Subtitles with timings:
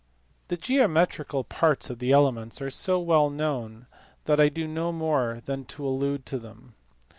[0.47, 3.85] The geometrical* parts of the Elements are so well known
[4.25, 6.73] that I need do no more than allude to them.